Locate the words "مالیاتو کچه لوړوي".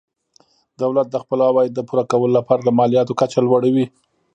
2.79-3.85